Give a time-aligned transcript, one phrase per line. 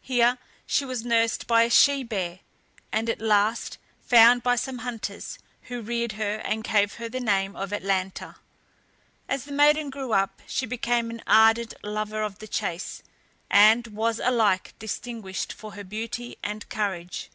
[0.00, 2.40] Here she was nursed by a she bear,
[2.92, 7.54] and at last found by some hunters, who reared her, and gave her the name
[7.54, 8.36] of Atalanta.
[9.28, 13.02] As the maiden grew up, she became an ardent lover of the chase,
[13.50, 17.28] and was alike distinguished for her beauty and courage.